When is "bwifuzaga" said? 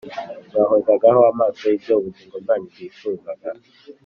2.71-3.49